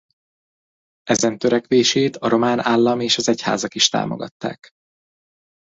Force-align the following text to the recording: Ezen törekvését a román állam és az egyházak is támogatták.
Ezen 1.03 1.37
törekvését 1.37 2.15
a 2.15 2.27
román 2.29 2.59
állam 2.59 2.99
és 2.99 3.17
az 3.17 3.27
egyházak 3.29 3.75
is 3.75 3.89
támogatták. 3.89 4.69